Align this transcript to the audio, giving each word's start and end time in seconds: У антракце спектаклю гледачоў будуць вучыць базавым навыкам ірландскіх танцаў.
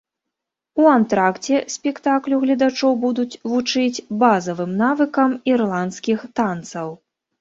У 0.83 0.87
антракце 0.93 1.59
спектаклю 1.73 2.39
гледачоў 2.45 2.91
будуць 3.05 3.39
вучыць 3.51 4.03
базавым 4.23 4.71
навыкам 4.83 5.29
ірландскіх 5.53 6.19
танцаў. 6.41 6.87